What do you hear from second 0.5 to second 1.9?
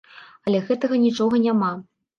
гэтага нічога няма.